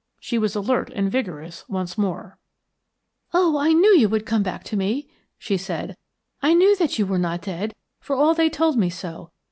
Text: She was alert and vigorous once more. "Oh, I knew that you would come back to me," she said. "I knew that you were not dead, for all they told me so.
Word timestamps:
She 0.19 0.39
was 0.39 0.55
alert 0.55 0.89
and 0.95 1.11
vigorous 1.11 1.63
once 1.69 1.95
more. 1.95 2.39
"Oh, 3.35 3.59
I 3.59 3.71
knew 3.71 3.93
that 3.93 3.99
you 4.01 4.09
would 4.09 4.25
come 4.25 4.41
back 4.41 4.63
to 4.63 4.75
me," 4.75 5.07
she 5.37 5.57
said. 5.57 5.95
"I 6.41 6.55
knew 6.55 6.75
that 6.77 6.97
you 6.97 7.05
were 7.05 7.19
not 7.19 7.41
dead, 7.43 7.75
for 7.99 8.15
all 8.15 8.33
they 8.33 8.49
told 8.49 8.77
me 8.79 8.89
so. 8.89 9.29